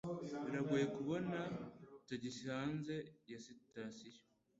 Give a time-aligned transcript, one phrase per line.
[0.45, 1.37] Biragoye kubona
[2.07, 2.95] tagisi hanze
[3.31, 4.19] ya sitasiyo.